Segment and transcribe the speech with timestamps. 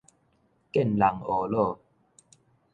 [0.71, 1.77] 見人呵咾